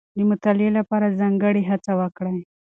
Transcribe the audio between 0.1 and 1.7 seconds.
د مطالعې لپاره ځانګړې